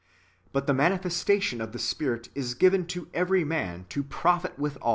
But 0.51 0.65
the 0.65 0.73
manifestation 0.73 1.61
of 1.61 1.73
the 1.73 1.77
Spirit 1.77 2.29
is 2.33 2.55
given 2.55 2.87
to 2.87 3.07
every 3.13 3.43
man 3.43 3.85
to 3.89 4.01
profit 4.03 4.57
withal." 4.57 4.89